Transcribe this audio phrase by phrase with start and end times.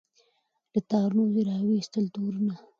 [0.73, 2.55] له تارونو دي را وایستل تورونه